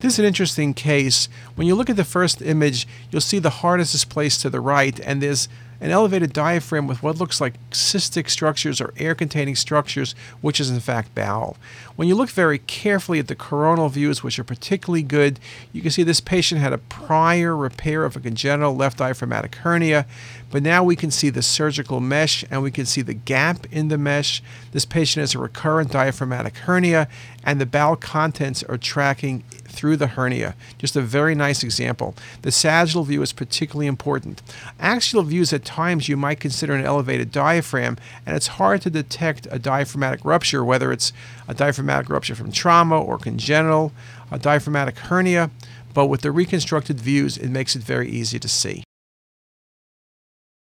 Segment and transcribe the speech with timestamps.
[0.00, 1.28] This is an interesting case.
[1.56, 4.60] When you look at the first image, you'll see the heart is placed to the
[4.60, 5.48] right, and there's
[5.80, 10.70] an elevated diaphragm with what looks like cystic structures or air containing structures, which is
[10.70, 11.56] in fact bowel.
[11.96, 15.40] When you look very carefully at the coronal views, which are particularly good,
[15.72, 20.06] you can see this patient had a prior repair of a congenital left diaphragmatic hernia,
[20.50, 23.88] but now we can see the surgical mesh and we can see the gap in
[23.88, 24.42] the mesh.
[24.72, 27.08] This patient has a recurrent diaphragmatic hernia,
[27.44, 29.44] and the bowel contents are tracking
[29.78, 30.56] through the hernia.
[30.76, 32.16] Just a very nice example.
[32.42, 34.42] The sagittal view is particularly important.
[34.80, 37.96] Axial views at times you might consider an elevated diaphragm,
[38.26, 41.12] and it's hard to detect a diaphragmatic rupture, whether it's
[41.46, 43.92] a diaphragmatic rupture from trauma or congenital,
[44.32, 45.48] a diaphragmatic hernia.
[45.94, 48.82] But with the reconstructed views, it makes it very easy to see.